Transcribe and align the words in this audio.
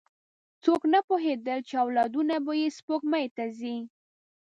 څوک 0.63 0.81
نه 0.93 0.99
پوهېدل، 1.07 1.59
چې 1.67 1.73
اولادونه 1.83 2.35
به 2.45 2.53
یې 2.61 2.67
سپوږمۍ 2.77 3.25
ته 3.35 3.45
ځي. 3.57 3.77